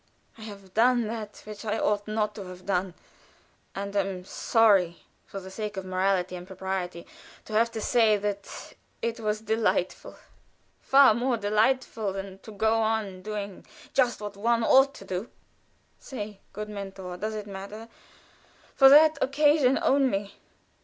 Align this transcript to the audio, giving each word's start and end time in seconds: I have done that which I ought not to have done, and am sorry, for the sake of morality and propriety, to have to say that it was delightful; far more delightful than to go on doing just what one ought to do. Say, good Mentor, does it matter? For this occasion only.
I 0.35 0.41
have 0.41 0.73
done 0.73 1.05
that 1.09 1.43
which 1.45 1.63
I 1.63 1.77
ought 1.77 2.07
not 2.07 2.33
to 2.33 2.45
have 2.47 2.65
done, 2.65 2.95
and 3.75 3.95
am 3.95 4.25
sorry, 4.25 5.03
for 5.27 5.39
the 5.39 5.51
sake 5.51 5.77
of 5.77 5.85
morality 5.85 6.35
and 6.35 6.47
propriety, 6.47 7.05
to 7.45 7.53
have 7.53 7.69
to 7.73 7.79
say 7.79 8.17
that 8.17 8.73
it 9.03 9.19
was 9.19 9.41
delightful; 9.41 10.15
far 10.79 11.13
more 11.13 11.37
delightful 11.37 12.13
than 12.13 12.39
to 12.39 12.51
go 12.51 12.81
on 12.81 13.21
doing 13.21 13.63
just 13.93 14.21
what 14.21 14.35
one 14.35 14.63
ought 14.63 14.95
to 14.95 15.05
do. 15.05 15.29
Say, 15.99 16.39
good 16.51 16.67
Mentor, 16.67 17.15
does 17.17 17.35
it 17.35 17.45
matter? 17.45 17.87
For 18.73 18.89
this 18.89 19.15
occasion 19.21 19.77
only. 19.83 20.33